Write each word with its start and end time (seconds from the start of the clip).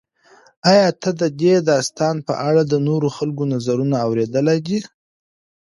ایا 0.71 0.87
ته 1.01 1.09
د 1.21 1.23
دې 1.41 1.53
داستان 1.69 2.15
په 2.27 2.33
اړه 2.47 2.61
د 2.65 2.73
نورو 2.87 3.07
خلکو 3.17 3.43
نظرونه 3.53 3.95
اورېدلي 4.05 4.59
دي؟ 4.67 4.79